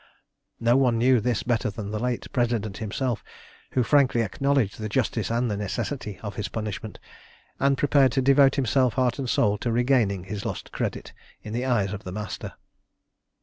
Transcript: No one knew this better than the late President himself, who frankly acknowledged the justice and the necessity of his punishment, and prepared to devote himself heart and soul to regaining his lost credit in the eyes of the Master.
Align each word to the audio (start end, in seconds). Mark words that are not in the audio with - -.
No 0.59 0.75
one 0.77 0.97
knew 0.97 1.19
this 1.21 1.43
better 1.43 1.69
than 1.69 1.91
the 1.91 1.99
late 1.99 2.25
President 2.33 2.77
himself, 2.77 3.23
who 3.73 3.83
frankly 3.83 4.23
acknowledged 4.23 4.79
the 4.79 4.89
justice 4.89 5.29
and 5.29 5.51
the 5.51 5.55
necessity 5.55 6.17
of 6.23 6.37
his 6.37 6.47
punishment, 6.47 6.97
and 7.59 7.77
prepared 7.77 8.11
to 8.13 8.21
devote 8.23 8.55
himself 8.55 8.95
heart 8.95 9.19
and 9.19 9.29
soul 9.29 9.59
to 9.59 9.71
regaining 9.71 10.23
his 10.23 10.43
lost 10.43 10.71
credit 10.71 11.13
in 11.43 11.53
the 11.53 11.65
eyes 11.65 11.93
of 11.93 12.03
the 12.03 12.11
Master. 12.11 12.53